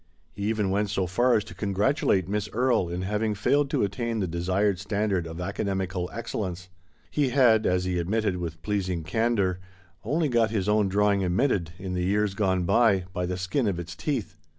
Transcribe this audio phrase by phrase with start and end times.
[0.33, 3.83] He even went so far as to con gratulate Miss Erie in having failed to
[3.83, 6.69] attain the desired standard of excellence.
[7.11, 9.59] He had, as he admitted with pleasing candour,
[10.03, 13.77] only got his own drawing admitted, in the years gone by," by the skin of
[13.77, 14.37] its teeth."